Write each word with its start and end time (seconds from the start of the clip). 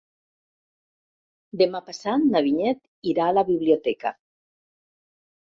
Demà 1.61 1.81
passat 1.89 2.25
na 2.31 2.43
Vinyet 2.47 2.81
irà 3.13 3.29
a 3.29 3.37
la 3.39 3.47
biblioteca. 3.51 4.15